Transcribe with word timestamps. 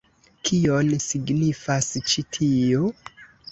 Kion 0.47 0.89
signifas 1.09 1.93
ĉi 2.09 2.25
tio? 2.39 2.93